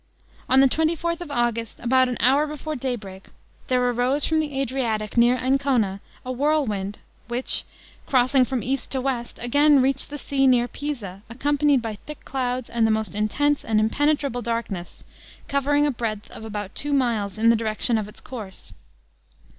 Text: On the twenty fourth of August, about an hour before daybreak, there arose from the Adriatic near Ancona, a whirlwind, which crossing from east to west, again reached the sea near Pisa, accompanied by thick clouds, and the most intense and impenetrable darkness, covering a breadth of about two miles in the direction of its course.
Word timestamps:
On 0.49 0.61
the 0.61 0.67
twenty 0.67 0.95
fourth 0.95 1.21
of 1.21 1.29
August, 1.29 1.79
about 1.79 2.09
an 2.09 2.17
hour 2.19 2.47
before 2.47 2.75
daybreak, 2.75 3.25
there 3.67 3.87
arose 3.87 4.25
from 4.25 4.39
the 4.39 4.59
Adriatic 4.59 5.15
near 5.15 5.37
Ancona, 5.37 6.01
a 6.25 6.31
whirlwind, 6.31 6.97
which 7.27 7.63
crossing 8.07 8.43
from 8.43 8.63
east 8.63 8.89
to 8.93 8.99
west, 8.99 9.37
again 9.43 9.79
reached 9.79 10.09
the 10.09 10.17
sea 10.17 10.47
near 10.47 10.67
Pisa, 10.67 11.21
accompanied 11.29 11.83
by 11.83 11.97
thick 12.07 12.25
clouds, 12.25 12.67
and 12.67 12.87
the 12.87 12.89
most 12.89 13.13
intense 13.13 13.63
and 13.63 13.79
impenetrable 13.79 14.41
darkness, 14.41 15.03
covering 15.47 15.85
a 15.85 15.91
breadth 15.91 16.31
of 16.31 16.43
about 16.43 16.73
two 16.73 16.93
miles 16.93 17.37
in 17.37 17.51
the 17.51 17.55
direction 17.55 17.95
of 17.99 18.07
its 18.07 18.19
course. 18.19 18.73